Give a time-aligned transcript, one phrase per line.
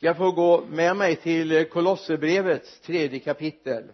[0.00, 3.84] ska få gå med mig till Kolosserbrevets tredje kapitel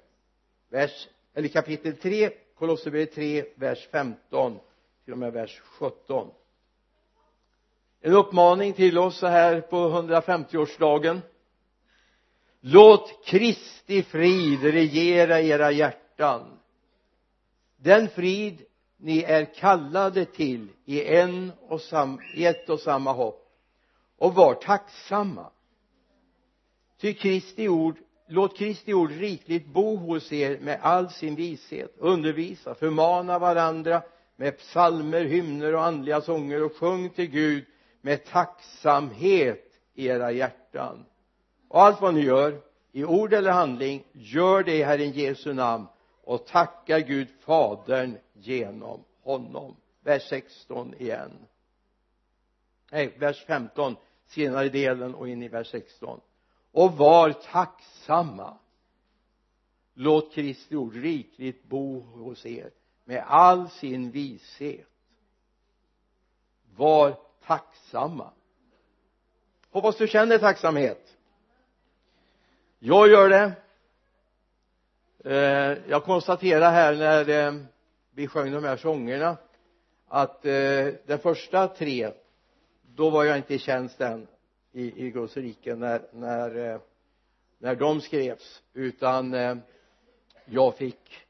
[0.71, 4.59] vers eller kapitel 3 Kolosserbrevet 3 vers 15
[5.05, 6.31] till och med vers 17
[8.01, 11.21] en uppmaning till oss så här på 150-årsdagen
[12.61, 16.59] låt Kristi frid regera era hjärtan.
[17.77, 18.63] Den frid
[18.97, 23.49] ni är kallade till i en och sam, i ett och samma hopp.
[24.19, 25.51] Och var tacksamma
[27.01, 27.97] ty Kristi ord
[28.27, 31.95] låt Kristi ord rikligt bo hos er med all sin vishet.
[31.99, 34.03] Undervisa, förmana varandra
[34.37, 37.65] med psalmer, hymner och andliga sånger och sjung till Gud
[38.01, 41.05] med tacksamhet i era hjärtan.
[41.69, 42.61] Och allt vad ni gör
[42.93, 45.87] i ord eller handling gör det i Herren Jesu namn
[46.25, 49.77] och tacka Gud Fadern genom honom.
[50.05, 51.33] Vers 16 igen.
[52.91, 56.21] Nej vers 15 senare delen och in i vers 16
[56.77, 58.57] och var tacksamma.
[59.95, 62.71] Låt Kristi ord rikligt bo hos er
[63.05, 64.87] med all sin vishet.
[66.77, 68.31] Var tacksamma.
[69.71, 71.17] Hoppas du känner tacksamhet.
[72.79, 73.53] Jag gör det.
[75.25, 77.55] Eh, jag konstaterar här när eh,
[78.11, 79.37] vi sjöng de här sångerna
[80.09, 82.13] att eh, de den första tre
[82.83, 84.27] då var jag inte i tjänst än
[84.77, 86.81] i, i Guds rike när, när, eh,
[87.59, 89.57] när de skrevs utan eh,
[90.45, 91.27] jag fick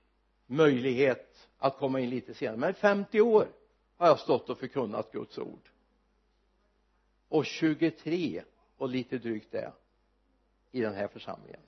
[0.46, 2.56] möjlighet att komma in lite senare.
[2.56, 3.48] Men 50 år
[3.96, 5.68] har jag stått och förkunnat Guds ord.
[7.28, 8.42] Och 23
[8.76, 9.72] och lite drygt det
[10.70, 11.60] i den här församlingen.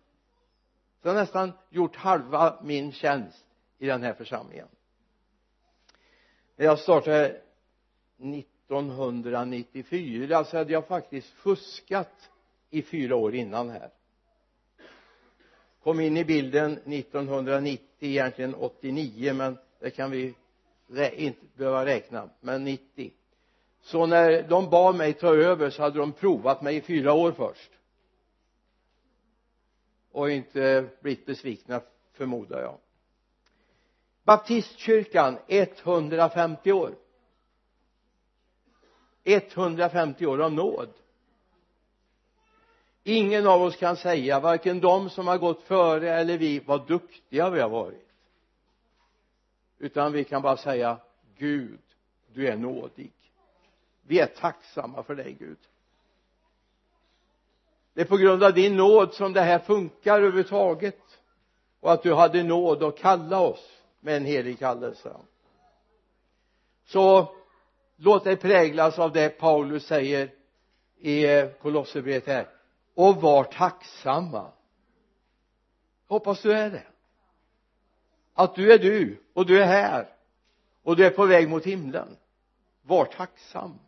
[1.03, 3.47] Så jag har nästan gjort halva min tjänst
[3.79, 4.69] i den här församlingen.
[6.57, 7.41] När jag startade
[8.69, 12.31] 1994 så hade jag faktiskt fuskat
[12.71, 13.91] i fyra år innan här.
[15.83, 20.35] Kom in i bilden 1990 egentligen 89 men det kan vi
[21.13, 23.13] inte behöva räkna men 90
[23.81, 27.33] så när de bad mig ta över så hade de provat mig i fyra år
[27.33, 27.71] först.
[30.13, 31.81] Och inte blivit besvikna
[32.13, 32.79] förmodar jag.
[34.25, 36.95] Baptistkyrkan 150 år.
[39.29, 40.89] 150 år av nåd.
[43.05, 47.51] Ingen av oss kan säga varken de som har gått före eller vi vad duktiga
[47.51, 48.09] vi har varit.
[49.79, 50.99] Utan vi kan bara säga
[51.37, 51.81] Gud
[52.35, 53.13] du är nådig.
[54.03, 55.59] Vi är tacksamma för dig Gud.
[57.95, 61.03] Det är på grund av din nåd som det här funkar överhuvudtaget.
[61.81, 65.17] Och att du hade nåd att kalla oss med en helig kallelse.
[66.85, 67.35] Så
[67.99, 70.31] låt dig präglas av det Paulus säger
[70.99, 72.49] i eh, Kolosserbrevet här.
[72.95, 74.53] Och var tacksamma.
[76.07, 76.87] Hoppas du är det.
[78.35, 80.09] Att du är du och du är här
[80.83, 82.17] och du är på väg mot himlen.
[82.83, 83.79] Var tacksam.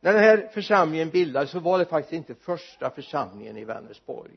[0.00, 4.36] När den här församlingen bildades så var det faktiskt inte första församlingen i Vänersborg.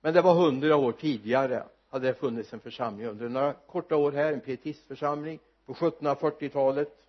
[0.00, 1.64] Men det var hundra år tidigare
[1.96, 7.06] hade det funnits en församling under några korta år här en pietistförsamling på 1740-talet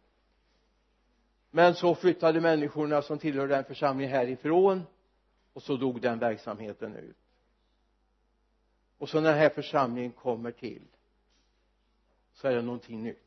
[1.52, 4.84] men så flyttade människorna som tillhörde den församlingen härifrån
[5.54, 7.18] och så dog den verksamheten ut.
[8.98, 10.88] Och så när den här församlingen kommer till
[12.34, 13.24] så är det någonting nytt.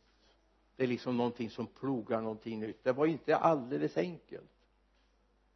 [0.77, 2.85] Det är liksom någonting som plogar någonting nytt.
[2.85, 4.51] Det var inte alldeles enkelt.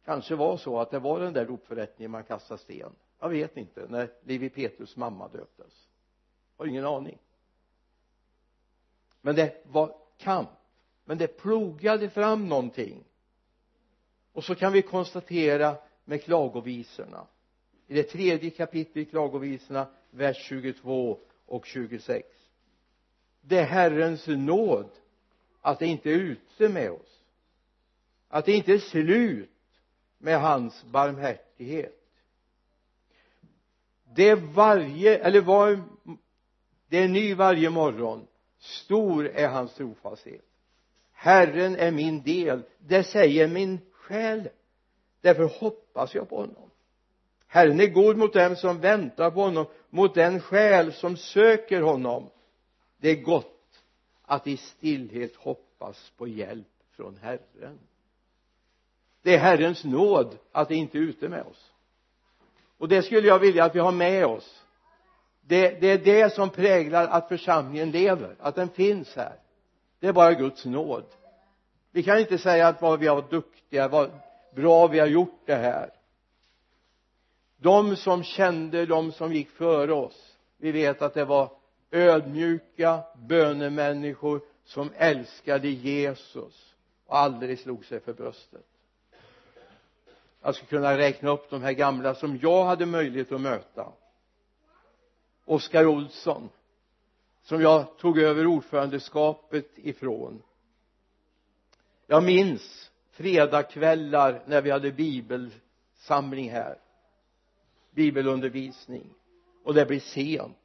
[0.05, 2.91] Kanske var så att det var den där dopförrättningen man kastade sten.
[3.19, 5.87] Jag vet inte när Livi Petrus mamma döptes
[6.57, 7.17] har ingen aning.
[9.21, 10.49] Men det var kamp.
[11.05, 13.03] Men det plogade fram någonting.
[14.31, 17.27] Och så kan vi konstatera med klagovisorna.
[17.87, 22.27] I det tredje kapitlet i klagovisorna vers 22 och 26
[23.47, 24.89] det är Herrens nåd
[25.61, 27.23] att det inte är ute med oss.
[28.27, 29.49] Att det inte är slut
[30.17, 32.01] med hans barmhärtighet.
[34.15, 35.83] Det är varje eller var
[36.95, 38.27] det är ny varje morgon.
[38.59, 40.45] Stor är hans trofasthet.
[41.11, 42.61] Herren är min del.
[42.77, 44.49] Det säger min själ.
[45.21, 46.69] Därför hoppas jag på honom.
[47.47, 52.29] Herren är god mot dem som väntar på honom mot den själ som söker honom.
[52.97, 53.83] Det är gott
[54.21, 57.79] att i stillhet hoppas på hjälp från Herren.
[59.21, 61.71] Det är Herrens nåd att det inte är ute med oss.
[62.77, 64.64] Och det skulle jag vilja att vi har med oss
[65.47, 69.35] det, det är det som präglar att församlingen lever att den finns här.
[69.99, 71.05] Det är bara Guds nåd.
[71.91, 74.11] Vi kan inte säga att vad vi har varit duktiga vad,
[74.55, 75.89] bra vi har gjort det här.
[77.57, 81.51] De som kände de som gick före oss vi vet att det var
[81.91, 86.75] ödmjuka bönemänniskor som älskade Jesus
[87.05, 88.65] och aldrig slog sig för bröstet.
[90.41, 93.91] Jag skulle kunna räkna upp de här gamla som jag hade möjlighet att möta.
[95.45, 96.49] Oskar Olsson
[97.45, 100.41] som jag tog över ordförandeskapet ifrån.
[102.07, 106.77] Jag minns fredagkvällar när vi hade bibelsamling här.
[107.91, 109.09] Bibelundervisning.
[109.63, 110.57] Och det blev sent.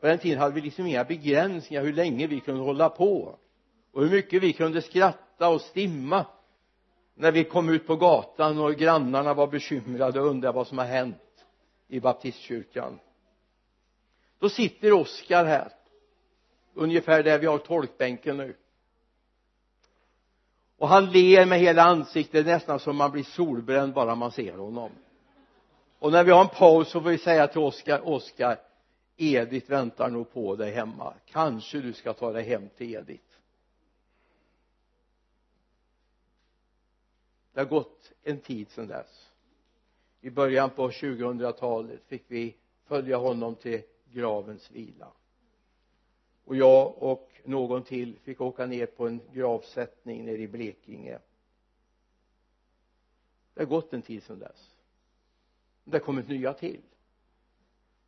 [0.00, 3.38] På den tiden hade vi liksom inga begränsningar hur länge vi kunde hålla på.
[3.92, 6.26] Och hur mycket vi kunde skratta och stimma
[7.14, 10.84] när vi kom ut på gatan och grannarna var bekymrade och undrade vad som har
[10.84, 11.46] hänt
[11.88, 12.98] i baptistkyrkan
[14.42, 15.72] då sitter Oskar här.
[16.74, 18.56] Ungefär där vi har tolkbänken nu.
[20.78, 22.46] Och han ler med hela ansiktet.
[22.46, 24.90] Nästan som man blir solbränd bara man ser honom.
[25.98, 28.58] Och när vi har en paus så får vi säga till Oskar Oskar
[29.16, 31.14] Edith väntar nog på dig hemma.
[31.26, 33.36] Kanske du ska ta dig hem till Edith.
[37.52, 39.30] Det har gått en tid sedan dess.
[40.20, 42.56] I början på 2000-talet fick vi
[42.86, 45.12] följa honom till gravens vila.
[46.44, 51.18] Och jag och någon till fick åka ner på en gravsättning nere i Blekinge.
[53.54, 54.70] Det har gått en tid sedan dess.
[55.84, 56.80] Det har kommit nya till.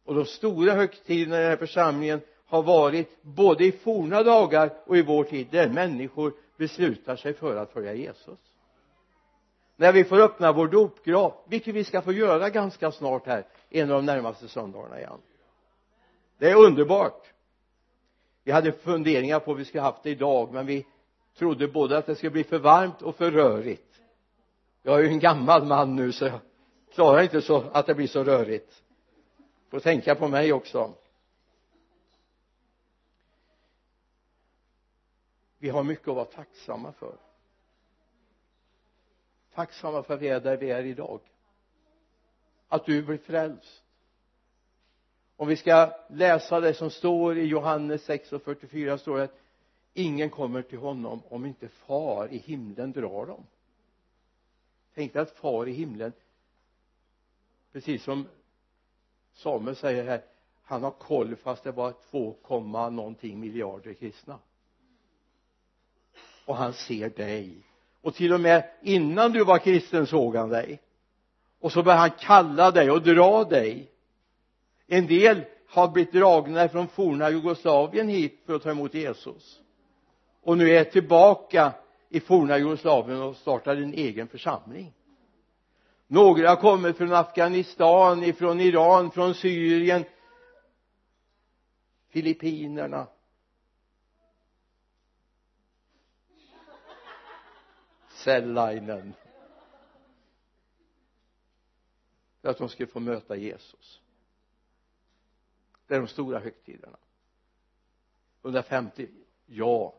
[0.05, 4.97] Och de stora högtiderna i den här församlingen har varit både i forna dagar och
[4.97, 8.39] i vår tid där människor beslutar sig för att följa Jesus.
[9.77, 13.91] När vi får öppna vår dopgrav vilket vi ska få göra ganska snart här en
[13.91, 15.21] av de närmaste söndagarna igen
[16.39, 17.33] det är underbart.
[18.45, 20.87] Vi hade funderingar på hur vi skulle haft det idag men vi
[21.39, 24.01] trodde både att det skulle bli för varmt och för rörigt.
[24.83, 26.41] Jag är ju en gammal man nu så jag
[26.95, 28.83] klarar inte så att det blir så rörigt.
[29.71, 30.95] Får tänka på mig också.
[35.59, 37.17] Vi har mycket att vara tacksamma för.
[39.55, 41.21] Tacksamma för att vi är där vi är idag.
[42.69, 43.84] Att du blir frälst
[45.37, 49.41] om vi ska läsa det som står i Johannes 6 och 44 står det att
[49.95, 53.47] ingen kommer till honom om inte far i himlen drar dem.
[54.95, 56.13] Tänk dig att far i himlen
[57.73, 58.27] precis som
[59.33, 60.23] Samuel säger här
[60.65, 62.37] han har koll fast det var 2,
[62.91, 64.39] någonting miljarder kristna.
[66.45, 67.57] Och han ser dig.
[68.01, 70.81] Och till och med innan du var kristen såg han dig.
[71.61, 73.91] Och så började han kalla dig och dra dig
[74.87, 79.61] en del har blivit dragna från forna Jugoslavien hit för att ta emot Jesus.
[80.43, 81.73] Och nu är tillbaka
[82.09, 84.93] i forna Jugoslavien och startar en egen församling.
[86.07, 90.05] Några kommer från Afghanistan, ifrån Iran, från Syrien
[92.09, 93.07] Filippinerna.
[98.09, 99.15] Sellainen.
[102.43, 104.04] För att de skulle få möta Jesus
[105.87, 106.97] det är de stora högtiderna.
[108.43, 109.09] 150
[109.47, 109.95] ja.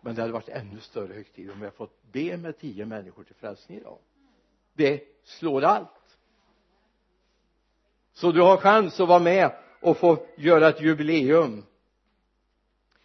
[0.00, 3.24] Men det hade varit ännu större högtid om vi hade fått be med tio människor
[3.24, 3.98] till frälsning idag.
[4.72, 5.88] Det slår allt.
[8.12, 11.64] Så du har chans att vara med och få göra ett jubileum.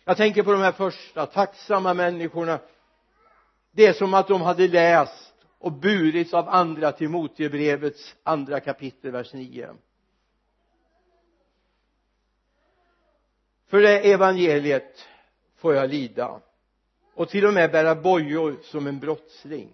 [0.06, 2.60] Jag tänker på de här första tacksamma människorna.
[3.72, 9.34] Det är som att de hade läst och burits av andra Timotebrevets andra kapitel vers
[9.34, 9.76] 9
[13.74, 15.08] för det evangeliet
[15.56, 16.42] får jag lida
[17.14, 19.70] och till och med bära bojor som en brottsling.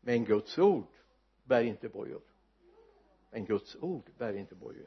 [0.00, 0.86] Men Guds ord
[1.44, 2.20] bär inte bojor.
[3.30, 4.86] Men Guds ord bär inte bojor.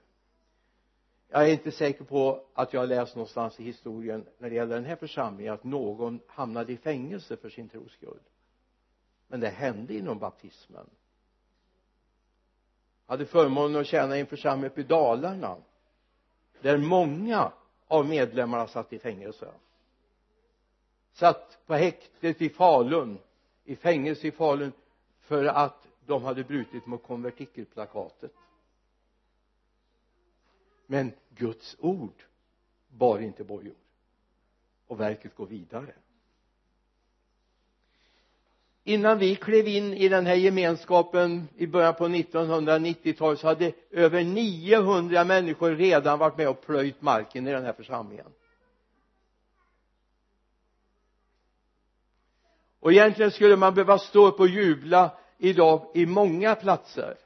[1.27, 4.75] Jag är inte säker på att jag har läst någonstans i historien när det gäller
[4.75, 8.21] den här församlingen att någon hamnade i fängelse för sin tros skull.
[9.27, 10.89] Men det hände inom baptismen.
[13.05, 15.57] Jag hade förmånen att tjäna i en församling uppe i Dalarna
[16.61, 17.51] där många
[17.87, 19.51] av medlemmarna satt i fängelse.
[21.13, 23.19] Satt på häktet i Falun
[23.63, 24.71] i fängelse i Falun
[25.19, 28.33] för att de hade brutit mot konvertikelplakatet.
[30.85, 32.23] Men Guds ord
[32.87, 33.75] bar inte bojor.
[34.87, 35.93] Och verket går vidare
[38.83, 44.23] innan vi klev in i den här gemenskapen i början på 1990-talet så hade över
[44.23, 48.27] 900 människor redan varit med och plöjt marken i den här församlingen.
[52.79, 57.17] Och egentligen skulle man behöva stå upp och jubla idag i många platser.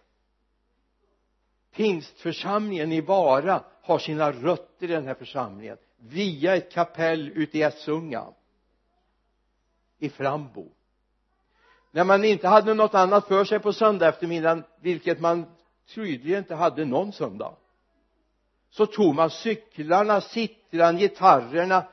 [1.75, 7.61] Pingstförsamlingen i Vara har sina rötter i den här församlingen via ett kapell ute i
[7.61, 8.25] Essunga
[9.99, 10.71] i Frambo
[11.95, 15.45] när man inte hade något annat för sig på söndag eftermiddagen vilket man
[15.95, 17.55] tydligen inte hade någon söndag
[18.69, 21.87] så tog man cyklarna, sittran, gitarrerna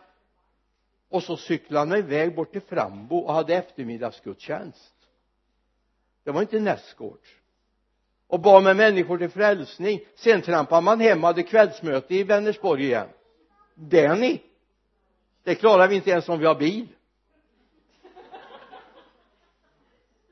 [1.11, 4.95] och så cyklade man iväg bort till Frambo och hade eftermiddagsgudstjänst.
[6.25, 7.28] Det var inte nästgårds.
[8.26, 10.00] Och bad med människor till frälsning.
[10.14, 13.09] Sen trampade man hem och hade kvällsmöte i Vänersborg igen.
[13.75, 14.42] Det ni?
[15.42, 16.88] Det klarar vi inte ens om vi har bil.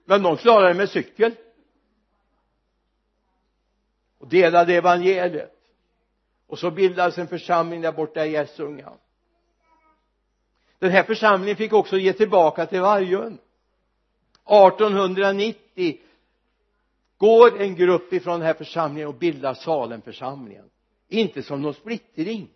[0.09, 1.35] Men de klarade det med cykel.
[4.19, 5.55] Och delade evangeliet.
[6.47, 8.93] Och så bildades en församling där borta i Essunga.
[10.79, 13.39] Den här församlingen fick också ge tillbaka till Vargön
[14.45, 16.01] 1890
[17.19, 20.71] går en grupp ifrån den här församlingen och bildar Salemförsamlingen.
[21.09, 22.49] Inte som någon splittring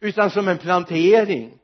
[0.00, 1.58] utan som en plantering.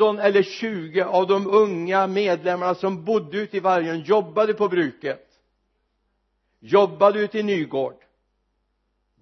[0.00, 5.40] 15 eller 20 av de unga medlemmarna som bodde ute i Vargön jobbade på bruket.
[6.58, 8.04] Jobbade ute i Nygård.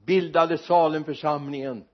[0.05, 1.85] Bildade Salemförsamlingen.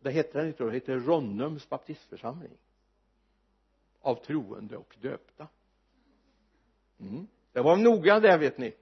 [0.00, 0.46] Det hette den?
[0.46, 2.52] Inte då, det hette Ronnums baptistförsamling.
[4.00, 5.48] Av troende och döpta.
[7.00, 7.26] Mm.
[7.52, 8.74] det var noga där vet ni.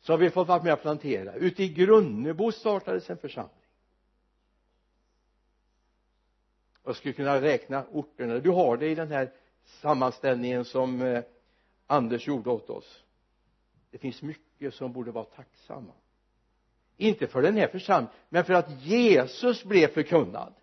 [0.00, 1.34] Så har vi fått vara med och plantera.
[1.34, 3.63] Ute i Grunnebo startades en församling.
[6.84, 9.32] Jag skulle kunna räkna orterna du har det i den här
[9.64, 11.24] sammanställningen som eh,
[11.86, 13.04] Anders gjorde åt oss.
[13.90, 15.92] Det finns mycket som borde vara tacksamma.
[16.96, 20.54] Inte för den här församlingen men för att Jesus blev förkunnad.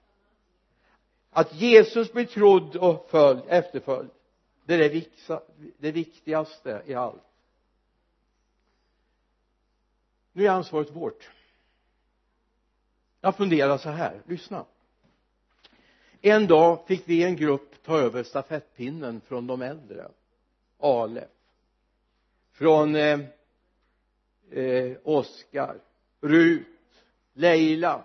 [1.29, 4.09] Att Jesus blir trodd och följd, efterföljd
[4.65, 5.05] det är
[5.77, 7.23] det viktigaste i allt.
[10.31, 11.29] Nu är ansvaret vårt.
[13.21, 14.65] Jag funderar så här, lyssna
[16.21, 20.07] en dag fick vi en grupp ta över stafettpinnen från de äldre
[20.77, 21.29] Alef.
[22.51, 23.19] Från eh,
[24.51, 25.81] eh, Oskar
[26.21, 26.67] Rut
[27.33, 28.03] Leila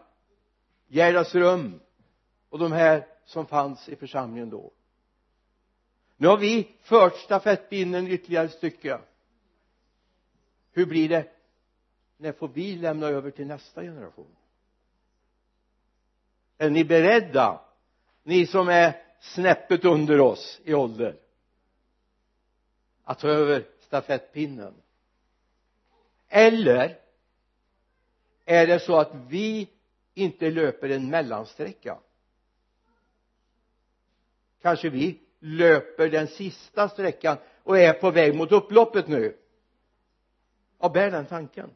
[0.88, 1.80] Gerdas rum
[2.49, 4.70] och de här som fanns i församlingen då.
[6.16, 9.00] Nu har vi fört stafettpinnen ytterligare ett stycke.
[10.73, 11.32] Hur blir det?
[12.16, 14.37] När får vi lämna över till nästa generation?
[16.58, 17.61] Är ni beredda
[18.26, 21.16] ni som är snäppet under oss i ålder.
[23.04, 24.75] Att ta över stafettpinnen.
[26.28, 26.99] Eller
[28.45, 29.68] är det så att vi
[30.14, 31.99] inte löper en mellansträcka?
[34.62, 39.37] Kanske vi löper den sista sträckan och är på väg mot upploppet nu.
[40.80, 41.71] Ja bär den tanken.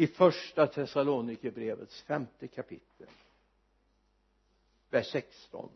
[0.00, 3.06] I första Thessalonikerbrevets femte kapitel
[4.90, 5.70] vers 16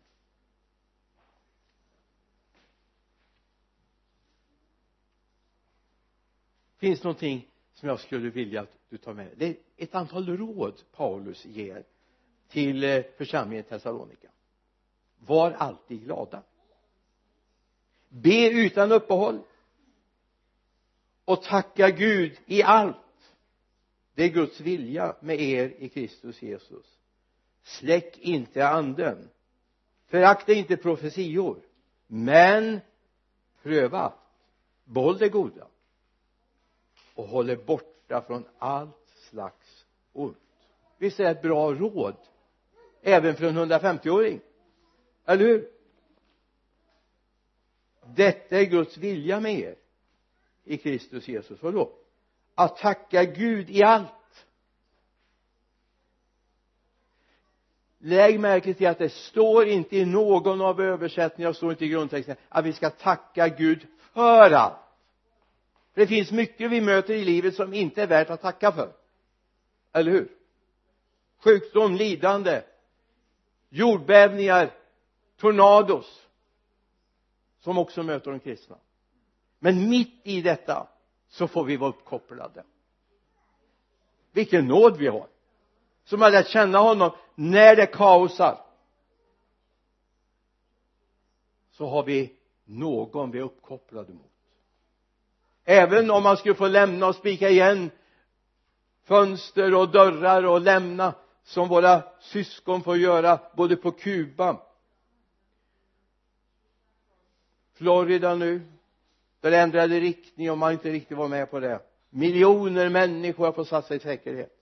[6.76, 9.34] finns någonting som jag skulle vilja att du tar med dig?
[9.36, 11.84] Det är ett antal råd Paulus ger
[12.48, 14.28] till eh, församlingen i Thessalonika.
[15.18, 16.42] Var alltid glada.
[18.08, 19.42] Be utan uppehåll.
[21.24, 22.96] Och tacka Gud i allt
[24.14, 26.98] det är Guds vilja med er i Kristus Jesus.
[27.62, 29.28] Släck inte anden.
[30.06, 31.60] Förakta inte profetior.
[32.06, 32.80] Men
[33.62, 34.12] pröva.
[34.84, 35.66] Behåll det goda.
[37.14, 40.36] Och håll er borta från allt slags ont.
[40.98, 42.16] Visst är det ett bra råd
[43.02, 44.40] även för en 150-åring
[45.26, 45.70] eller hur?
[48.06, 49.76] Detta är Guds vilja med er
[50.64, 51.62] i Kristus Jesus.
[51.62, 51.92] Vadå?
[52.54, 54.08] Att tacka Gud i allt.
[57.98, 62.36] Lägg märke till att det står inte i någon av översättningarna står inte i grundtexten
[62.48, 64.78] att vi ska tacka Gud för allt.
[65.94, 68.92] För det finns mycket vi möter i livet som inte är värt att tacka för.
[69.92, 70.28] Eller hur?
[71.38, 72.62] Sjukdom, lidande
[73.68, 74.70] jordbävningar
[75.36, 76.26] tornados
[77.60, 78.76] som också möter de kristna.
[79.58, 80.88] Men mitt i detta
[81.34, 82.64] så får vi vara uppkopplade.
[84.32, 85.26] Vilken nåd vi har.
[86.04, 88.64] Som har lärt känna honom när det kaosar.
[91.70, 94.32] Så har vi någon vi är uppkopplade mot.
[95.64, 97.90] Även om man skulle få lämna och spika igen
[99.04, 104.62] fönster och dörrar och lämna som våra syskon får göra både på Kuba
[107.74, 108.73] Florida nu
[109.44, 111.80] där det ändrade riktning och man inte riktigt var med på det.
[112.10, 114.52] Miljoner människor har fått satsa i säkerhet.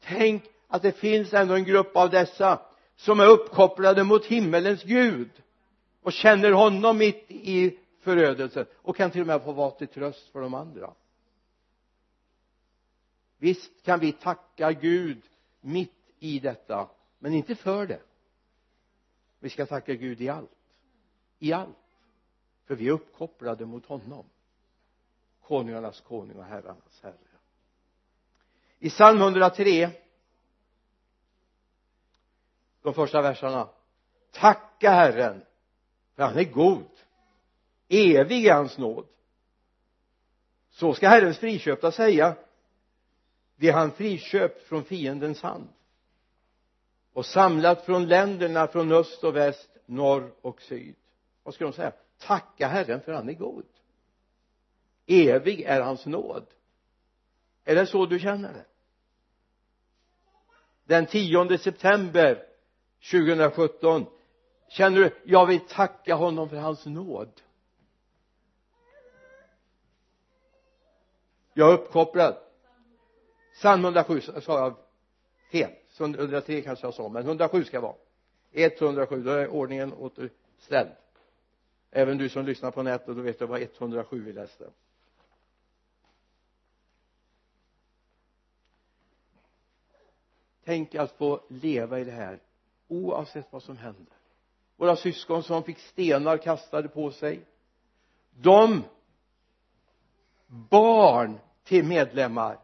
[0.00, 2.60] Tänk att det finns ändå en grupp av dessa
[2.96, 5.30] som är uppkopplade mot himmelens Gud
[6.02, 10.32] och känner honom mitt i förödelsen och kan till och med få vara till tröst
[10.32, 10.94] för de andra.
[13.38, 15.22] Visst kan vi tacka Gud
[15.60, 16.88] mitt i detta
[17.18, 18.00] men inte för det.
[19.40, 20.50] Vi ska tacka Gud i allt.
[21.38, 21.76] I allt
[22.70, 24.24] för vi är uppkopplade mot honom.
[25.40, 27.14] Konungarnas konung och herrarnas herre.
[28.78, 29.90] I psalm 103
[32.82, 33.68] de första verserna
[34.30, 35.44] tacka Herren
[36.14, 36.90] för han är god.
[37.88, 39.06] Evig är hans nåd.
[40.70, 42.36] Så ska Herrens friköpta säga.
[43.56, 45.68] Det han friköpt från fiendens hand.
[47.12, 50.96] Och samlat från länderna från öst och väst norr och syd.
[51.42, 51.92] Vad ska de säga?
[52.20, 53.66] Tacka Herren för han är god.
[55.06, 56.46] Evig är hans nåd.
[57.64, 58.64] Är det så du känner det?
[60.84, 62.46] Den 10 september
[63.10, 64.06] 2017
[64.68, 67.40] känner du jag vill tacka honom för hans nåd.
[71.54, 72.36] Jag är uppkopplad.
[73.54, 74.76] Psalm 107 sa jag
[75.52, 75.70] fel.
[75.98, 77.94] 103 kanske jag sa men 107 ska vara.
[78.52, 80.90] 107 då är ordningen återställd
[81.90, 84.70] även du som lyssnar på nätet då vet du vad 107 vi läste.
[90.64, 92.40] Tänk att få leva i det här
[92.88, 94.14] oavsett vad som händer.
[94.76, 97.46] Våra syskon som fick stenar kastade på sig.
[98.30, 98.84] De
[100.46, 102.58] barn till medlemmar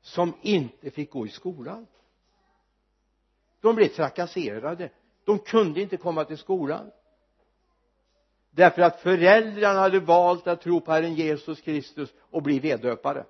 [0.00, 1.86] som inte fick gå i skolan.
[3.60, 4.90] De blev trakasserade.
[5.24, 6.90] De kunde inte komma till skolan
[8.54, 13.24] därför att föräldrarna hade valt att tro på Herren Jesus Kristus och bli veddöpare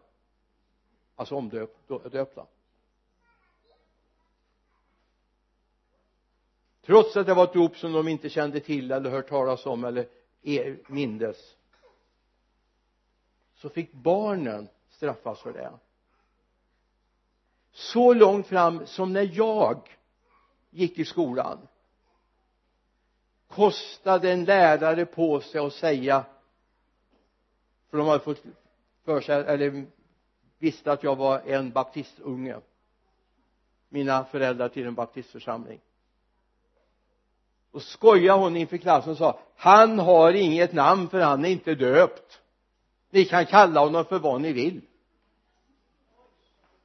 [1.16, 2.46] alltså omdöpta
[6.85, 9.85] trots att det var ett dop som de inte kände till eller hört talas om
[9.85, 10.08] eller
[10.42, 11.56] e- mindes
[13.62, 15.72] så fick barnen straffas för det.
[17.72, 19.98] Så långt fram som när jag
[20.70, 21.68] gick i skolan
[23.54, 26.24] kostade en lärare på sig att säga
[27.90, 28.42] för de hade fått
[29.04, 29.86] för sig eller
[30.58, 32.56] visste att jag var en baptistunge.
[33.88, 35.80] Mina föräldrar till en baptistförsamling.
[37.70, 41.74] Och skojade hon inför klassen och sa han har inget namn för han är inte
[41.74, 42.40] döpt.
[43.10, 44.80] Ni kan kalla honom för vad ni vill.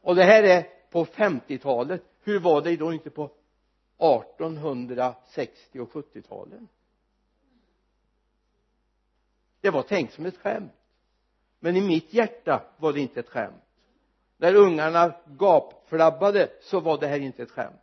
[0.01, 3.31] Och det här är på 50-talet hur var det då inte på
[3.97, 6.67] 1860 och 70-talen
[9.67, 10.71] det var tänkt som ett skämt.
[11.59, 13.63] Men i mitt hjärta var det inte ett skämt.
[14.37, 17.81] När ungarna gapflabbade så var det här inte ett skämt.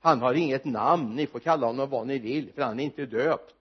[0.00, 1.16] Han har inget namn.
[1.16, 3.54] Ni får kalla honom vad ni vill för han är inte döpt.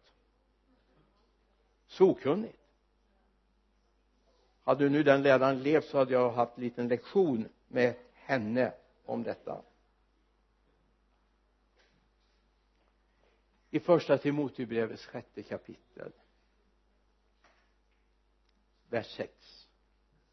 [1.88, 2.60] Så okunnigt
[4.64, 8.72] hade nu den läraren levt så hade jag haft en liten lektion med henne
[9.06, 9.62] om detta.
[13.76, 16.12] I första Timoteusbrevets sjätte kapitel
[18.90, 19.32] vers 6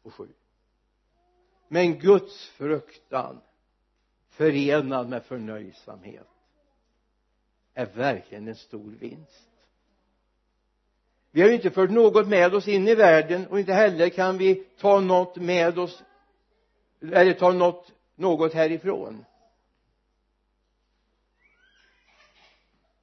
[0.01, 0.27] och 7
[1.67, 3.41] men Guds fruktan
[4.29, 6.27] förenad med förnöjsamhet
[7.73, 9.49] är verkligen en stor vinst.
[11.31, 14.37] Vi har ju inte fört något med oss in i världen och inte heller kan
[14.37, 16.03] vi ta något med oss
[17.01, 19.25] eller ta något, något härifrån.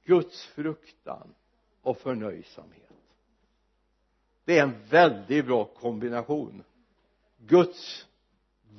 [0.03, 1.33] Guds fruktan
[1.81, 2.91] och förnöjsamhet.
[4.45, 6.63] Det är en väldigt bra kombination.
[7.37, 8.07] Guds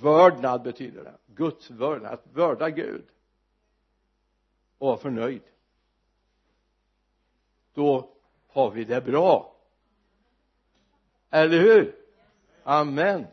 [0.00, 1.16] vördnad betyder det.
[1.26, 3.06] Guds vördnad, att vörda Gud
[4.78, 5.42] och vara förnöjd.
[7.74, 8.10] Då
[8.48, 9.56] har vi det bra.
[11.30, 11.96] Eller hur?
[12.62, 13.26] Amen.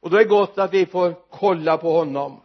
[0.00, 2.40] Och då är det gott att vi får kolla på honom.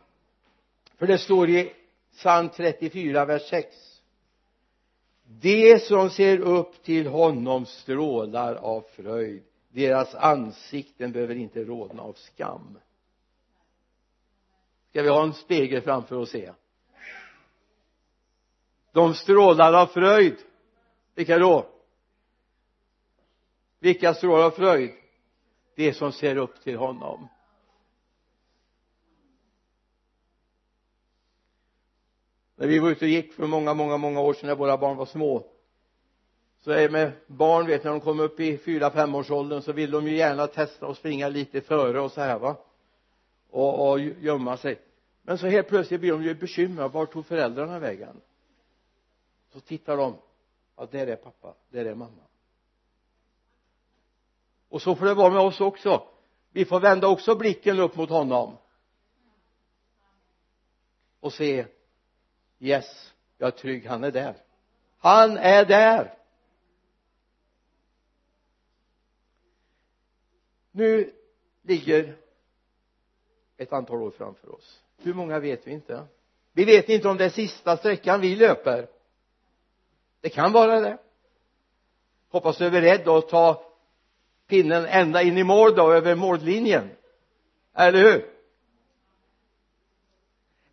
[0.97, 1.73] För det står i
[2.15, 3.95] psalm 34 vers 6
[5.28, 9.43] de som ser upp till honom strålar av fröjd.
[9.69, 12.80] Deras ansikten behöver inte rodna av skam.
[14.89, 16.51] Ska vi ha en spegel framför oss se?
[18.91, 20.38] De strålar av fröjd.
[21.15, 21.69] Vilka då?
[23.80, 24.91] Vilka strålar av fröjd?
[25.75, 27.28] De som ser upp till honom.
[32.56, 34.98] När vi var ute och gick för många många många år sedan när våra barn
[34.98, 35.46] var små
[36.65, 39.91] så är det med barn vet när de kommer upp i fyra femårsåldern så vill
[39.91, 42.56] de ju gärna testa och springa lite före och så här va?
[43.50, 44.82] Och, och gömma sig.
[45.22, 46.89] Men så helt plötsligt blir de ju bekymrade.
[46.89, 48.22] Vart tog föräldrarna vägen?
[49.54, 50.15] Så tittar de.
[50.76, 51.54] Ja där är pappa.
[51.70, 52.24] Där är mamma.
[54.70, 56.04] Och så får det vara med oss också.
[56.52, 58.58] Vi får vända också blicken upp mot honom.
[61.20, 61.65] Och se
[62.60, 64.36] yes jag är trygg han är där.
[64.98, 66.18] Han är där.
[70.72, 71.13] Nu
[71.62, 72.15] ligger
[73.58, 74.82] ett antal år framför oss.
[74.98, 76.06] Hur många vet vi inte?
[76.54, 78.88] Vi vet inte om det är sista sträckan vi löper.
[80.22, 80.98] Det kan vara det.
[82.30, 83.65] Hoppas du är beredd att ta
[84.48, 86.89] pinnen ända in i mål då över mållinjen.
[87.74, 88.30] Eller hur?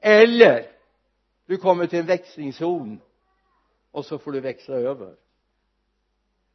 [0.01, 0.72] Eller
[1.47, 3.01] du kommer till en växlingszon
[3.91, 5.17] och så får du växla över.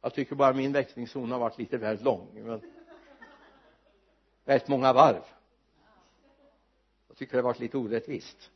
[0.00, 2.60] Jag tycker bara min växlingszon har varit lite väl lång men
[4.44, 5.22] rätt många varv.
[7.08, 8.50] Jag tycker det har varit lite orättvist.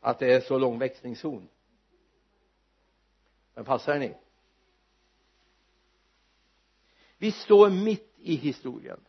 [0.00, 1.48] Att det är så lång växlingszon.
[3.54, 4.16] Men passar ni?
[7.18, 9.00] Vi står mitt i historien.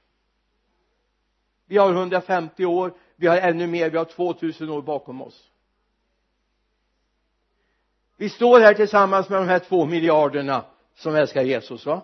[1.66, 5.52] Vi har 150 år vi har ännu mer, vi har 2000 år bakom oss.
[8.18, 12.02] Vi står här tillsammans med de här två miljarderna som älskar Jesus va?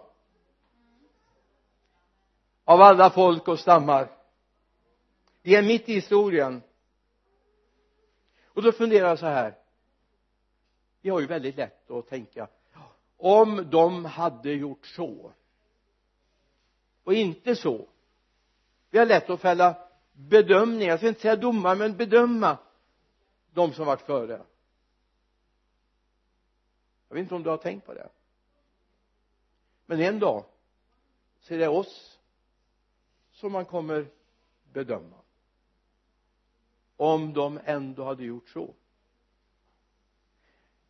[2.66, 4.12] Av alla folk och stammar.
[5.42, 6.62] Vi är mitt i historien.
[8.48, 9.58] Och då funderar jag så här.
[11.02, 12.48] Vi har ju väldigt lätt att tänka
[13.18, 15.32] om de hade gjort så
[17.04, 17.88] och inte så.
[18.90, 19.76] Vi har lätt att fälla
[20.12, 22.58] bedömning, jag ska inte säga domar men bedöma
[23.54, 24.42] de som varit före.
[27.08, 28.10] Jag vet inte om du har tänkt på det.
[29.86, 30.46] Men en dag
[31.40, 32.20] så är det oss
[33.32, 34.08] som man kommer
[34.74, 35.18] bedöma.
[36.96, 38.74] Om de ändå hade gjort så.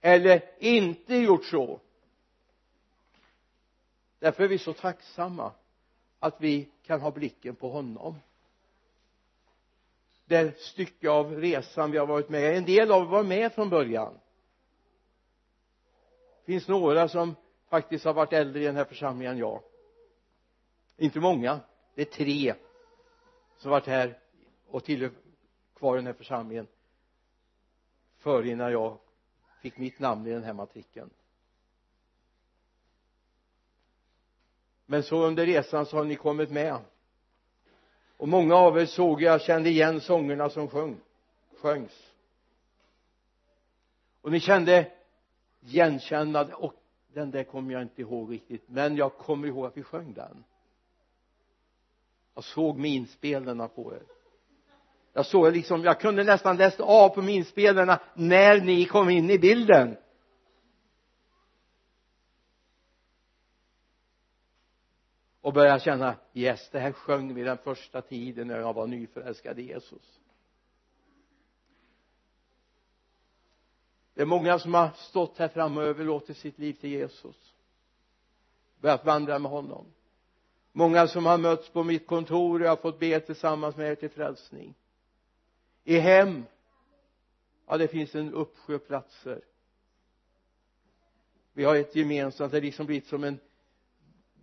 [0.01, 1.79] Eller inte gjort så.
[4.19, 5.51] Därför är vi så tacksamma
[6.19, 8.15] att vi kan ha blicken på honom
[10.32, 14.13] det stycke av resan vi har varit med en del av var med från början.
[16.39, 17.36] Det finns några som
[17.70, 19.62] faktiskt har varit äldre i den här församlingen än jag?
[20.98, 21.60] Inte många.
[21.96, 22.54] Det är tre
[23.58, 24.20] som varit här
[24.67, 25.12] och tillhör
[25.76, 26.67] kvar i den här församlingen
[28.17, 28.98] före innan jag
[29.62, 31.10] fick mitt namn i den här matrikeln.
[34.86, 36.80] Men så under resan så har ni kommit med
[38.21, 40.97] och många av er såg jag kände igen sångerna som sjöng
[41.57, 42.13] sjöngs.
[44.21, 44.91] Och ni kände
[45.62, 46.73] igenkännande och
[47.13, 50.43] den där kommer jag inte ihåg riktigt men jag kommer ihåg att vi sjöng den.
[52.36, 54.03] Jag såg minspelarna på er.
[55.13, 59.39] Jag såg liksom, jag kunde nästan läsa av på minspelarna när ni kom in i
[59.39, 59.97] bilden.
[65.51, 69.59] Och börja känna yes det här sjöng vi den första tiden när jag var nyförälskad
[69.59, 70.19] i Jesus.
[74.13, 77.53] Det är många som har stått här framme och överlåtit sitt liv till Jesus.
[78.79, 79.85] Börjat vandra med honom.
[80.71, 83.95] Många som har mötts på mitt kontor och jag har fått be tillsammans med er
[83.95, 84.75] till frälsning.
[85.83, 86.43] I hem
[87.67, 89.41] ja det finns en uppsjö platser.
[91.53, 93.39] Vi har ett gemensamt det har liksom blivit som en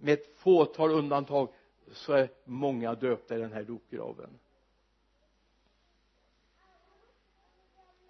[0.00, 1.48] med ett fåtal undantag
[1.92, 4.30] så är många döpta i den här dopgraven.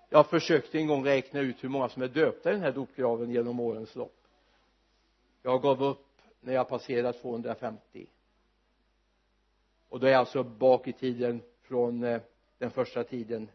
[0.08, 3.30] Jag försökte en gång räkna ut hur många som är döpta i den här dopgraven
[3.30, 4.16] genom årens lopp.
[5.42, 6.06] Jag gav upp
[6.40, 8.06] när jag passerade 250
[9.88, 12.20] och då är jag alltså bak i tiden från eh,
[12.58, 13.48] den första tiden.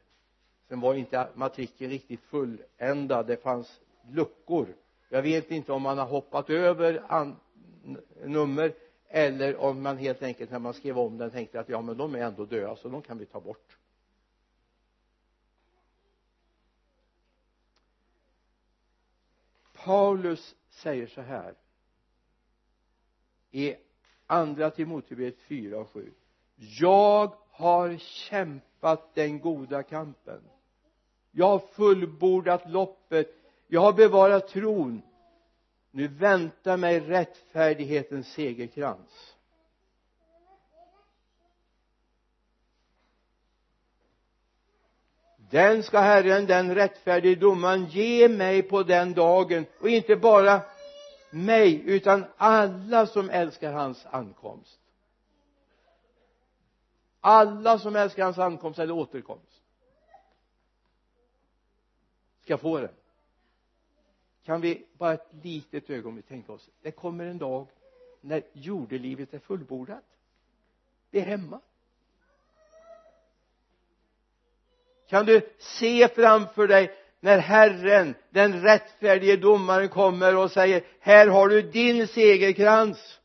[0.68, 4.76] Sen var inte matrikeln riktigt fulländad det fanns luckor.
[5.10, 7.04] Jag vet inte om man har hoppat över
[8.26, 8.74] nummer
[9.08, 12.16] eller om man helt enkelt när man skrev om den tänkte att ja men de
[12.16, 13.78] är ändå döda så de kan vi ta bort.
[19.74, 21.56] Paulus säger så här
[23.52, 23.76] i
[24.28, 26.14] andra Timoteus 4 och 7
[26.56, 30.42] jag har kämpat den goda kampen.
[31.32, 33.36] Jag har fullbordat loppet.
[33.68, 35.02] Jag har bevarat tron
[35.96, 39.36] nu väntar mig rättfärdighetens segerkrans.
[45.38, 49.66] Den ska Herren den rättfärdige domaren ge mig på den dagen.
[49.80, 50.62] Och inte bara
[51.30, 54.80] mig utan alla som älskar hans ankomst.
[57.20, 59.62] Alla som älskar hans ankomst eller återkomst
[62.42, 63.03] ska få den
[64.46, 67.68] kan vi bara ett litet ögonblick tänka oss det kommer en dag
[68.22, 70.04] när jordelivet är fullbordat.
[71.12, 71.60] Vi är hemma.
[75.08, 81.50] Kan du se framför dig när Herren den rättfärdige domaren kommer och säger här har
[81.50, 83.20] du din segerkrans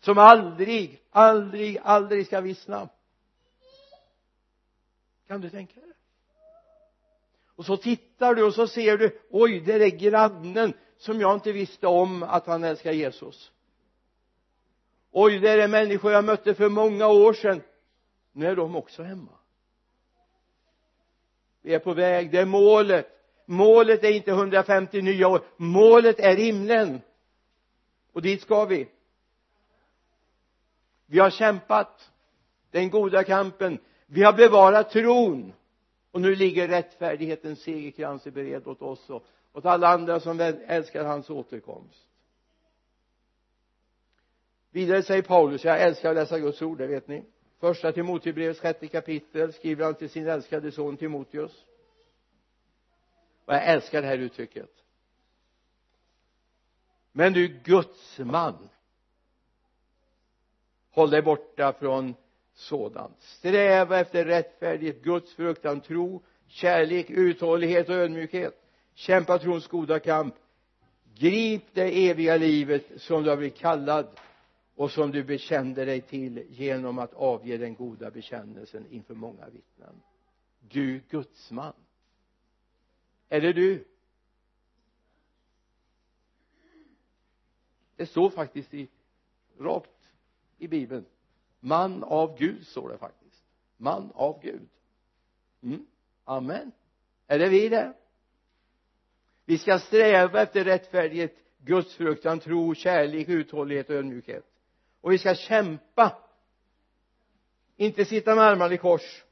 [0.00, 2.88] som aldrig, aldrig, aldrig ska vissna.
[5.26, 5.87] Kan du tänka dig?
[7.58, 11.52] Och så tittar du och så ser du oj det är grannen som jag inte
[11.52, 13.52] visste om att han älskar Jesus.
[15.10, 17.62] Oj det är människor jag mötte för många år sedan.
[18.32, 19.32] Nu är de också hemma.
[21.62, 22.30] Vi är på väg.
[22.30, 23.06] Det är målet.
[23.46, 25.42] Målet är inte 150 nya år.
[25.56, 27.00] Målet är himlen.
[28.12, 28.88] Och dit ska vi.
[31.06, 32.10] Vi har kämpat
[32.70, 33.78] den goda kampen.
[34.06, 35.52] Vi har bevarat tron
[36.18, 41.04] och nu ligger rättfärdighetens segerkrans i bered åt oss och åt alla andra som älskar
[41.04, 42.06] hans återkomst.
[44.70, 47.24] Vidare säger Paulus jag älskar att läsa Guds ord det vet ni.
[47.58, 51.64] Första Timotebrevets sjätte kapitel skriver han till sin älskade son Timoteus.
[53.44, 54.70] Och jag älskar det här uttrycket.
[57.12, 58.68] Men du Guds man
[60.90, 62.14] håll dig borta från
[62.58, 68.64] sådant sträva efter rättfärdighet, Guds fruktan, tro, kärlek, uthållighet och ödmjukhet.
[68.94, 70.34] Kämpa trons goda kamp.
[71.14, 74.06] Grip det eviga livet som du har blivit kallad
[74.74, 80.02] och som du bekände dig till genom att avge den goda bekännelsen inför många vittnen.
[80.60, 81.72] Du gudsman
[83.28, 83.84] är det du?
[87.96, 88.88] Det står faktiskt i
[89.58, 90.10] rakt
[90.58, 91.04] i bibeln
[91.60, 93.44] man av Gud står det faktiskt.
[93.76, 94.68] Man av Gud.
[95.62, 95.86] Mm.
[96.24, 96.72] amen.
[97.26, 97.92] Är det vi det?
[99.44, 104.44] Vi ska sträva efter rättfärdighet gudsfruktan, tro, kärlek, uthållighet och ödmjukhet.
[105.00, 106.18] Och vi ska kämpa.
[107.76, 109.24] Inte sitta med armarna i kors.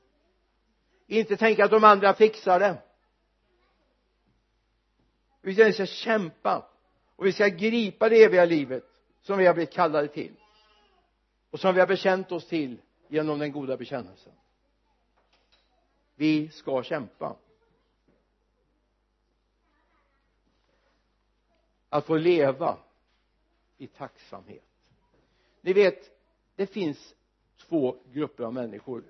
[1.07, 2.83] Inte tänka att de andra fixar det.
[5.41, 6.69] Vi ska kämpa.
[7.17, 8.85] Och vi ska gripa det eviga livet
[9.23, 10.37] som vi har blivit kallade till
[11.57, 14.33] och som vi har bekänt oss till genom den goda bekännelsen.
[16.15, 17.37] Vi ska kämpa.
[21.89, 22.79] Att få leva
[23.79, 24.65] i tacksamhet.
[25.61, 26.11] Ni vet
[26.57, 27.15] det finns
[27.57, 29.05] två grupper av människor.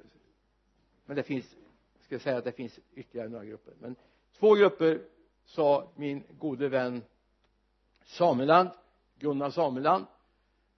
[1.06, 1.56] Men det finns
[2.00, 3.74] ska jag säga att det finns ytterligare några grupper.
[3.80, 3.96] Men
[4.38, 5.02] två grupper
[5.44, 7.02] sa min gode vän
[8.04, 8.70] Sameland
[9.18, 10.06] Gunnar Sameland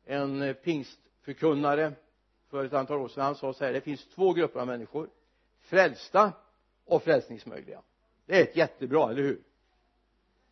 [0.04, 1.92] en pingst förkunnare.
[2.50, 5.10] För ett antal år sedan han sa så här det finns två grupper av människor
[5.60, 6.32] frälsta
[6.84, 7.82] och frälsningsmöjliga.
[8.26, 9.42] Det är ett jättebra, eller hur?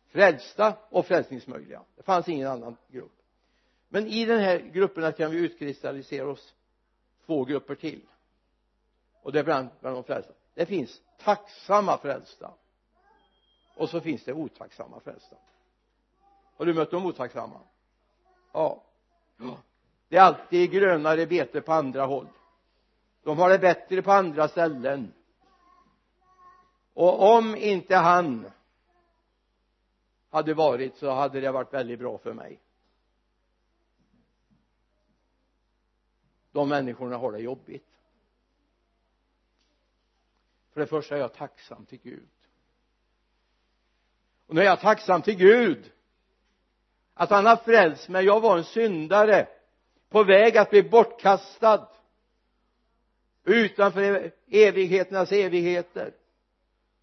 [0.07, 1.83] Frälsta och frälsningsmöjliga.
[1.95, 3.11] Det fanns ingen annan grupp.
[3.89, 6.55] Men i den här grupperna kan vi utkristallisera oss
[7.25, 8.01] två grupper till.
[9.21, 10.33] Och det är bland, bland de frälsta.
[10.53, 12.53] Det finns tacksamma frälsta.
[13.75, 15.35] Och så finns det otacksamma frälsta.
[16.57, 17.59] Har du mött de otacksamma?
[18.53, 18.83] Ja
[20.07, 22.27] det är alltid grönare bete på andra håll.
[23.23, 25.13] De har det bättre på andra ställen.
[26.93, 28.51] Och om inte han
[30.29, 32.59] hade varit så hade det varit väldigt bra för mig.
[36.51, 37.87] De människorna har det jobbigt.
[40.73, 42.29] För det första är jag tacksam till Gud.
[44.47, 45.91] Och nu är jag tacksam till Gud
[47.13, 48.25] att han har frälst mig.
[48.25, 49.47] Jag var en syndare
[50.09, 51.87] på väg att bli bortkastad
[53.43, 56.13] utanför e- evigheternas evigheter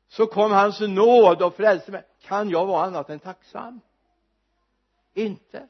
[0.08, 2.02] så kom hans nåd och frälste mig.
[2.20, 3.80] Kan jag vara annat än tacksam?
[5.14, 5.68] Inte.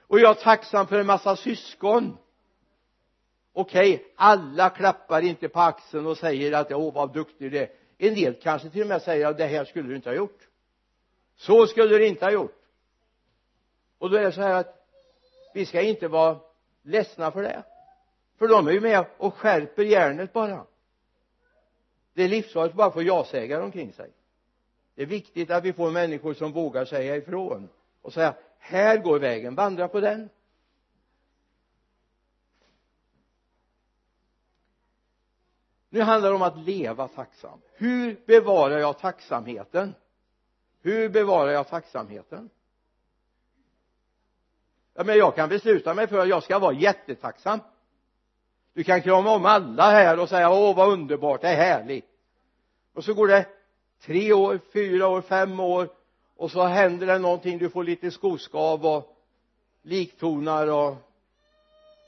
[0.00, 2.16] Och jag är tacksam för en massa syskon.
[3.52, 7.70] Okej okay, alla klappar inte på axeln och säger att åh vad duktig du är.
[7.98, 10.48] En del kanske till och med säger att det här skulle du inte ha gjort.
[11.36, 12.60] Så skulle du inte ha gjort.
[13.98, 14.83] Och då är det så här att
[15.54, 16.38] vi ska inte vara
[16.82, 17.62] ledsna för det.
[18.38, 20.66] För de är ju med och skärper järnet bara.
[22.12, 24.10] Det är livsfarligt att bara få ja-sägare omkring sig.
[24.94, 27.68] Det är viktigt att vi får människor som vågar säga ifrån
[28.02, 30.28] och säga här går vägen, vandra på den.
[35.88, 37.60] Nu handlar det om att leva tacksam.
[37.72, 39.94] Hur bevarar jag tacksamheten?
[40.82, 42.50] Hur bevarar jag tacksamheten?
[44.94, 47.60] Ja men jag kan besluta mig för att jag ska vara jättetacksam.
[48.72, 52.08] Du kan krama om alla här och säga åh vad underbart, det är härligt.
[52.94, 53.46] Och så går det
[54.00, 55.88] tre år, fyra år, fem år
[56.36, 59.16] och så händer det någonting, du får lite skoskav och
[59.82, 60.96] liktonar och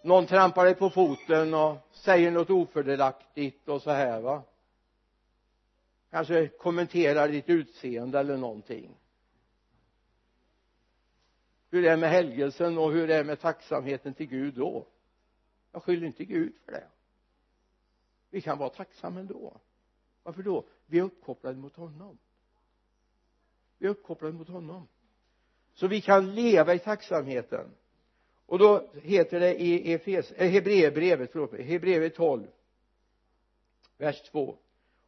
[0.05, 4.43] någon trampar dig på foten och säger något ofördelaktigt och så här va.
[6.11, 8.91] Kanske kommenterar ditt utseende eller någonting
[11.71, 14.87] hur det är med helgelsen och hur det är med tacksamheten till Gud då?
[15.73, 16.87] Jag skyller inte Gud för det.
[18.31, 19.61] Vi kan vara tacksamma ändå.
[20.23, 20.65] Varför då?
[20.87, 22.19] Vi är uppkopplade mot honom.
[23.79, 24.89] Vi är uppkopplade mot honom.
[25.75, 27.71] Så vi kan leva i tacksamheten.
[28.47, 32.47] Och då heter det i Efes, äh, Hebreerbrevet, förlåt Hebreerbrevet 12
[33.99, 34.57] vers 2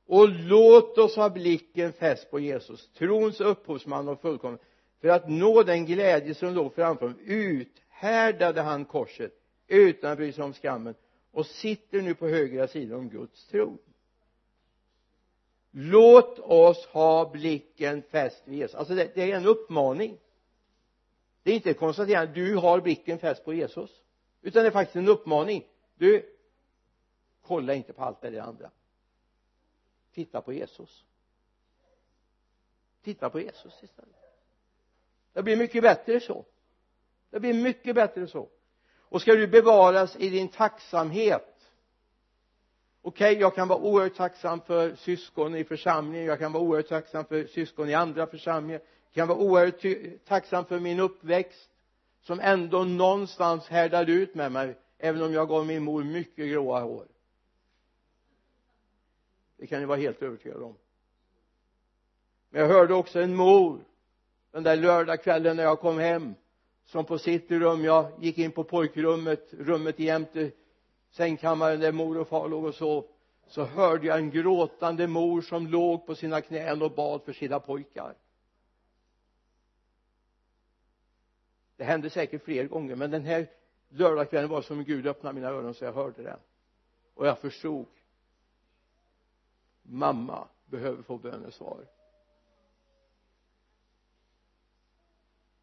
[0.07, 4.61] och låt oss ha blicken fäst på Jesus trons upphovsman och fullkomlig
[5.01, 9.33] för att nå den glädje som låg framför honom uthärdade han korset
[9.67, 10.95] utan att bry sig om skammen
[11.31, 13.79] och sitter nu på högra sidan om Guds tron.
[15.71, 18.75] Låt oss ha blicken fäst vid Jesus.
[18.75, 20.19] Alltså det, det är en uppmaning.
[21.43, 24.03] Det är inte ett konstaterande du har blicken fäst på Jesus.
[24.43, 25.67] Utan det är faktiskt en uppmaning.
[25.95, 26.35] Du
[27.43, 28.71] kolla inte på allt det där andra.
[30.13, 31.05] Titta på Jesus.
[33.03, 34.28] Titta på Jesus istället
[35.39, 36.45] det blir mycket bättre så.
[37.31, 38.49] Det blir mycket bättre så.
[38.99, 41.71] Och ska du bevaras i din tacksamhet
[43.03, 46.89] okej okay, jag kan vara oerhört tacksam för syskon i församlingen jag kan vara oerhört
[46.89, 51.71] tacksam för syskon i andra församlingar jag kan vara oerhört tacksam för min uppväxt
[52.21, 56.81] som ändå någonstans härdade ut med mig även om jag gav min mor mycket gråa
[56.81, 57.07] hår.
[59.57, 60.77] Det kan ni vara helt övertygade om.
[62.51, 63.85] Men jag hörde också en mor
[64.51, 66.35] den där lördagskvällen när jag kom hem
[66.85, 70.51] som på sitt rum jag gick in på pojkrummet rummet jämte
[71.11, 73.07] sängkammaren där mor och far låg och sov
[73.47, 77.61] så hörde jag en gråtande mor som låg på sina knän och bad för sina
[77.61, 78.15] pojkar.
[81.77, 83.47] Det hände säkert fler gånger men den här
[83.89, 86.37] lördagskvällen var som Gud öppnade mina öron så jag hörde det
[87.15, 87.87] och jag förstod
[89.83, 91.87] mamma behöver få bönesvar.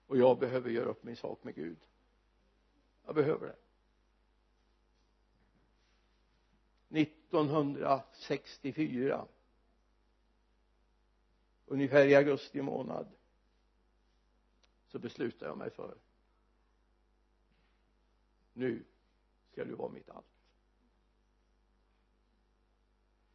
[0.08, 1.78] Och jag behöver göra upp min sak med Gud.
[3.06, 3.56] Jag behöver det.
[6.90, 9.28] 1964
[11.66, 13.12] ungefär i augusti månad
[14.88, 15.98] så beslutade jag mig för
[18.54, 18.86] nu
[19.52, 20.26] ska du vara mitt allt.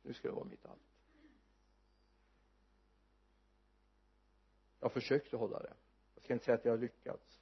[0.02, 0.80] Nu ska du vara mitt allt.
[4.80, 5.74] Jag försökte hålla det
[6.30, 7.40] ska inte säga att jag har lyckats.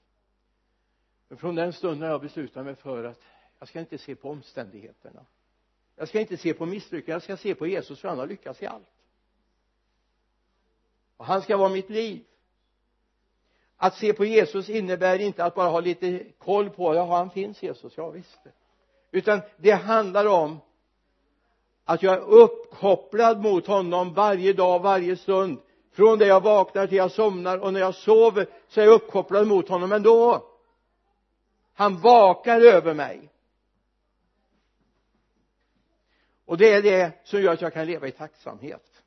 [1.28, 3.20] Men från den stunden jag beslutade mig för att
[3.58, 5.26] jag ska inte se på omständigheterna.
[5.96, 8.62] Jag ska inte se på misslyckandet jag ska se på Jesus för han har lyckats
[8.62, 8.88] i allt.
[11.16, 12.24] Och han ska vara mitt liv.
[13.76, 17.62] Att se på Jesus innebär inte att bara ha lite koll på ja han finns
[17.62, 17.92] Jesus.
[17.96, 18.40] Ja visst.
[19.10, 20.60] Utan det handlar om
[21.84, 25.58] att jag är uppkopplad mot honom varje dag, varje stund
[25.92, 29.46] från det jag vaknar till jag somnar och när jag sover så är jag uppkopplad
[29.46, 30.46] mot honom ändå.
[31.74, 33.30] Han vakar över mig.
[36.44, 39.02] Och det är det som gör att jag kan leva i tacksamhet.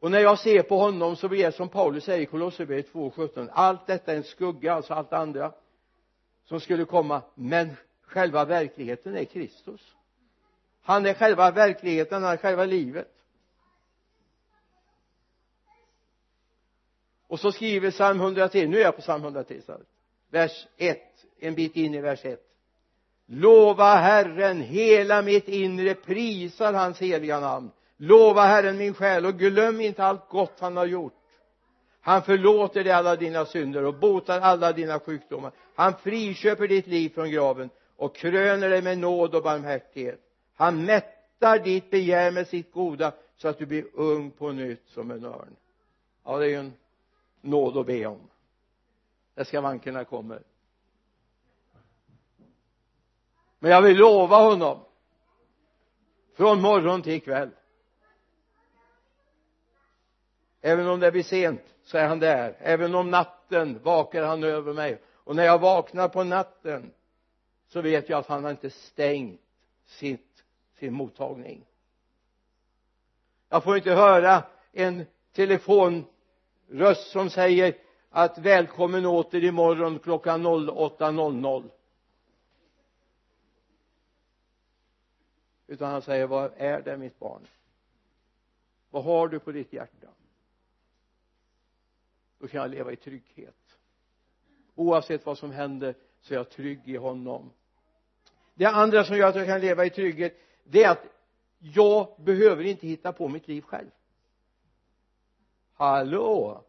[0.00, 3.48] Och när jag ser på honom så blir det som Paulus säger i Kolosserbrevet 2.17
[3.52, 5.52] allt detta är en skugga, alltså allt andra
[6.44, 7.22] som skulle komma.
[7.34, 9.94] Men själva verkligheten är Kristus.
[10.82, 13.19] Han är själva verkligheten, han är själva livet.
[17.30, 19.60] Och så skriver psalm 103, nu är jag på psalm 103
[20.30, 20.98] vers 1
[21.40, 22.50] en bit in i vers 1
[23.30, 27.70] lova Herren hela mitt inre prisar hans heliga namn.
[27.96, 31.14] Lova Herren min själ och glöm inte allt gott han har gjort.
[32.00, 35.52] Han förlåter dig alla dina synder och botar alla dina sjukdomar.
[35.74, 40.20] Han friköper ditt liv från graven och kröner dig med nåd och barmhärtighet.
[40.56, 45.10] Han mättar ditt begär med sitt goda så att du blir ung på nytt som
[45.10, 45.56] en örn.
[46.24, 46.72] Ja det är ju en
[47.40, 48.30] nåd att be om.
[49.34, 50.42] När skavankerna kommer
[53.62, 54.78] men jag vill lova honom
[56.36, 57.50] från morgon till kväll
[60.60, 62.56] även om det blir sent så är han där.
[62.58, 65.02] Även om natten vakar han över mig.
[65.14, 66.92] Och när jag vaknar på natten
[67.68, 69.40] så vet jag att han har inte stängt
[69.86, 70.30] sitt
[70.78, 71.66] sin mottagning.
[73.48, 76.04] Jag får inte höra en telefon
[76.70, 77.74] röst som säger
[78.10, 81.70] att välkommen åter imorgon klockan 08.00
[85.66, 87.46] utan han säger vad är det mitt barn?
[88.90, 90.08] Vad har du på ditt hjärta?
[92.38, 93.78] Då kan jag leva i trygghet.
[94.74, 97.50] Oavsett vad som händer så är jag trygg i honom.
[98.54, 101.06] Det andra som gör att jag kan leva i trygghet det är att
[101.58, 103.90] jag behöver inte hitta på mitt liv själv
[105.80, 106.64] hallå?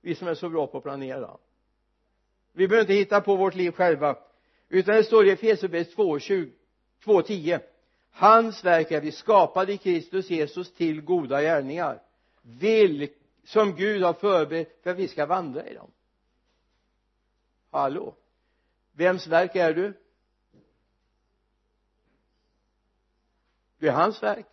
[0.00, 1.36] Vi som är så bra på att planera.
[2.52, 4.18] Vi behöver inte hitta på vårt liv själva
[4.68, 7.60] utan det står i Efesierbrevet 2.10
[8.10, 12.02] hans verk är vi skapade i Kristus Jesus till goda gärningar
[12.42, 13.12] vilk,
[13.44, 15.90] som Gud har förberett för att vi ska vandra i dem.
[17.70, 18.14] Hallå?
[18.92, 20.00] Vems verk är du?
[23.78, 24.46] Du är hans verk.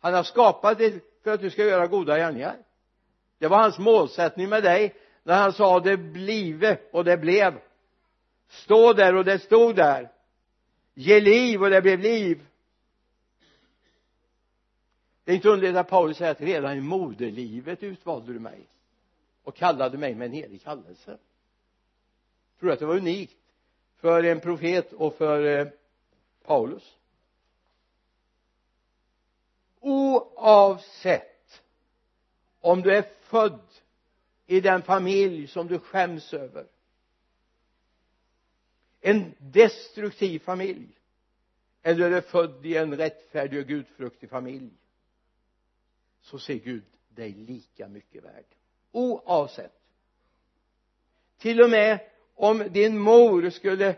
[0.00, 2.56] Han har skapat ett för att du ska göra goda gärningar.
[3.38, 7.60] Det var hans målsättning med dig när han sa det blive och det blev.
[8.48, 10.12] Stå där och det stod där.
[10.94, 12.46] Ge liv och det blev liv.
[15.24, 18.68] Det är inte underligt att Paulus säger att redan i moderlivet utvalde du mig
[19.44, 21.18] och kallade mig med en helig kallelse.
[22.58, 23.36] Tror du att det var unikt
[23.96, 25.66] för en profet och för eh,
[26.44, 26.96] Paulus?
[29.80, 31.62] Oavsett
[32.60, 33.60] om du är född
[34.46, 36.66] i den familj som du skäms över.
[39.00, 40.88] En destruktiv familj
[41.82, 44.70] eller är du född i en rättfärdig och gudfruktig familj
[46.20, 48.44] så ser Gud dig lika mycket värd
[48.92, 49.80] oavsett.
[51.38, 52.00] Till och med
[52.34, 53.96] om din mor skulle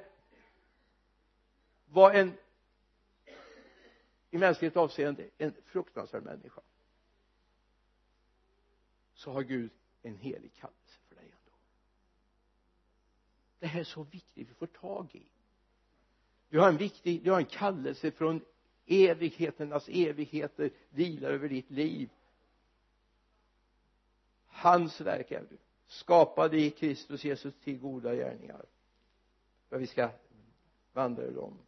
[1.87, 2.33] vara en
[4.33, 6.61] i mänskligt avseende en fruktansvärd människa
[9.15, 9.71] så har Gud
[10.03, 11.57] en helig kallelse för dig ändå.
[13.59, 15.27] Det här är så viktigt vi får tag i.
[16.49, 18.45] Du har en viktig, du har en kallelse från
[18.87, 22.11] evigheternas evigheter vilar över ditt liv.
[24.47, 25.59] Hans verk är du
[25.93, 28.65] skapade i Kristus Jesus till goda gärningar.
[29.69, 30.11] För vi ska
[30.93, 31.59] vandra i dem.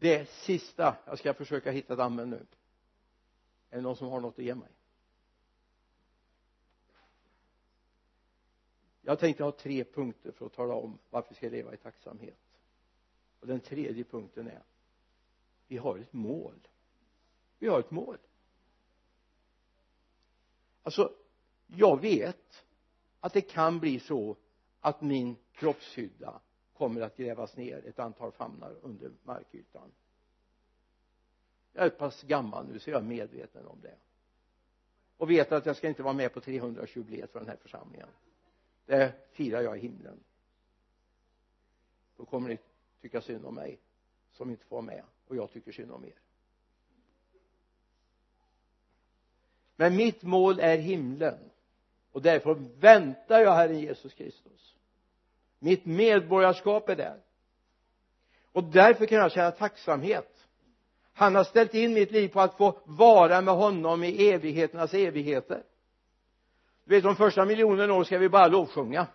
[0.00, 2.46] Det sista jag ska försöka hitta ett använd nu
[3.70, 4.68] är det någon som har något att ge mig?
[9.02, 12.60] Jag tänkte ha tre punkter för att tala om varför vi ska leva i tacksamhet.
[13.40, 14.62] Och den tredje punkten är
[15.66, 16.68] vi har ett mål.
[17.58, 18.18] Vi har ett mål.
[20.82, 21.14] Alltså
[21.66, 22.64] jag vet
[23.20, 24.36] att det kan bli så
[24.80, 26.40] att min kroppshydda
[26.80, 29.92] kommer att grävas ner ett antal famnar under markytan.
[31.72, 33.94] Jag är pass gammal nu så jag är medveten om det.
[35.16, 38.08] Och vet att jag ska inte vara med på 300-jubileet för den här församlingen.
[38.86, 40.20] Det firar jag i himlen.
[42.16, 42.58] Då kommer ni
[43.00, 43.78] tycka synd om mig
[44.32, 46.20] som inte får vara med och jag tycker synd om er.
[49.76, 51.38] Men mitt mål är himlen
[52.12, 54.76] och därför väntar jag Herren Jesus Kristus
[55.60, 57.20] mitt medborgarskap är där.
[58.52, 60.46] Och därför kan jag känna tacksamhet.
[61.12, 65.64] Han har ställt in mitt liv på att få vara med honom i evigheternas evigheter.
[66.84, 69.06] Du vet de första miljonen år ska vi bara lovsjunga.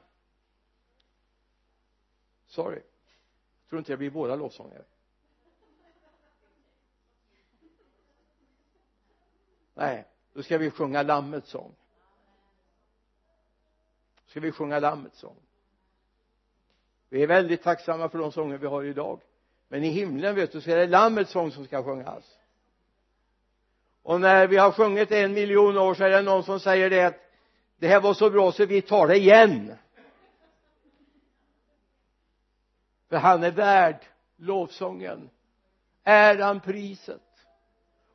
[2.47, 2.81] Sorry.
[3.61, 4.83] Jag tror inte jag blir båda lovsångare.
[9.73, 11.75] Nej då ska vi sjunga lammets sång.
[14.25, 15.44] Ska vi sjunga lammets sång
[17.09, 19.19] vi är väldigt tacksamma för de sånger vi har idag.
[19.67, 22.37] Men i himlen vet du så är det lammets sång som ska sjungas.
[24.03, 27.01] Och när vi har sjungit en miljon år så är det någon som säger det
[27.01, 27.19] att
[27.79, 29.73] det här var så bra så vi tar det igen.
[33.09, 34.05] För han är värd
[34.37, 35.29] lovsången
[36.03, 37.21] äran priset.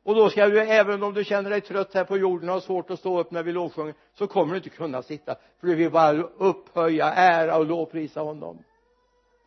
[0.03, 2.61] Och då ska du även om du känner dig trött här på jorden och har
[2.61, 5.75] svårt att stå upp när vi lovsjunger så kommer du inte kunna sitta för du
[5.75, 8.63] vill bara upphöja ära och lovprisa honom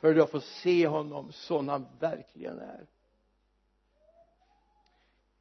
[0.05, 2.86] för du får se honom sån han verkligen är.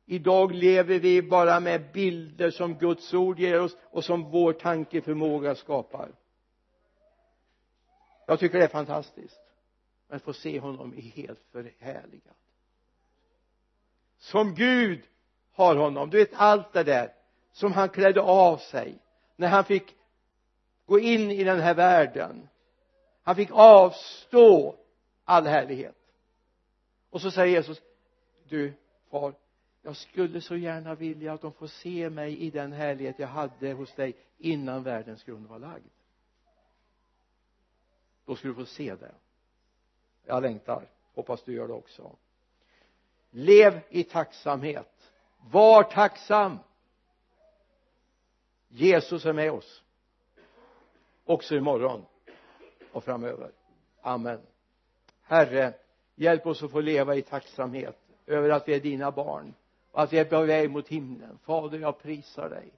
[0.05, 5.55] Idag lever vi bara med bilder som Guds ord ger oss och som vår tankeförmåga
[5.55, 6.11] skapar.
[8.25, 9.41] Jag tycker det är fantastiskt
[10.09, 12.35] att få se honom i helt förhärligad
[14.17, 15.03] som Gud
[15.53, 16.09] har honom.
[16.09, 17.13] Du vet allt det där
[17.51, 18.97] som han klädde av sig
[19.35, 19.95] när han fick
[20.85, 22.47] gå in i den här världen
[23.23, 24.75] han fick avstå
[25.23, 25.95] all härlighet.
[27.09, 27.81] Och så säger Jesus
[28.49, 28.73] du
[29.09, 29.33] far
[29.85, 33.73] jag skulle så gärna vilja att de får se mig i den härlighet jag hade
[33.73, 35.85] hos dig innan världens grund var lagd.
[38.25, 39.15] Då ska du få se det.
[40.25, 40.87] Jag längtar.
[41.13, 42.15] Hoppas du gör det också.
[43.31, 45.11] Lev i tacksamhet.
[45.51, 46.59] Var tacksam.
[48.67, 49.83] Jesus är med oss.
[51.25, 52.05] Också imorgon
[52.93, 53.51] och framöver.
[54.01, 54.39] Amen.
[55.21, 55.73] Herre
[56.15, 59.53] hjälp oss att få leva i tacksamhet över att vi är dina barn
[59.91, 61.39] och att vi är på väg mot himlen.
[61.45, 62.71] Fader jag prisar dig.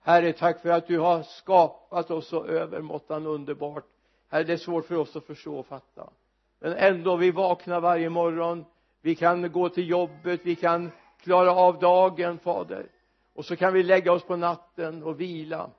[0.00, 3.84] Herre tack för att du har skapat oss så övermåttan underbart.
[4.28, 6.10] Herre det är svårt för oss att förstå och fatta.
[6.58, 8.64] Men ändå vi vaknar varje morgon.
[9.00, 10.40] Vi kan gå till jobbet.
[10.44, 10.90] Vi kan
[11.20, 12.86] klara av dagen fader.
[13.34, 15.70] Och så kan vi lägga oss på natten och vila.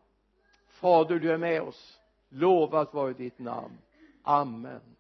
[0.68, 2.00] Fader du är med oss
[2.30, 3.78] lovat vare ditt namn.
[4.24, 4.97] Amen.